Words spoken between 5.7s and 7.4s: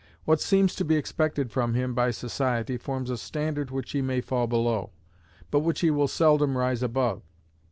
he will seldom rise above.